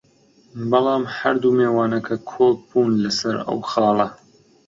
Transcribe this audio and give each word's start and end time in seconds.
بەڵام 0.69 1.03
هەردوو 1.17 1.57
میوانەکە 1.59 2.15
کۆک 2.31 2.57
بوون 2.69 2.89
لەسەر 3.03 3.35
ئەو 3.45 3.59
خاڵە 3.69 4.07